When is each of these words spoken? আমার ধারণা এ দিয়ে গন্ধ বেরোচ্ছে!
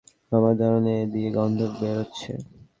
আমার 0.31 0.53
ধারণা 0.61 0.91
এ 0.95 1.13
দিয়ে 1.13 1.29
গন্ধ 1.37 1.59
বেরোচ্ছে! 1.73 2.31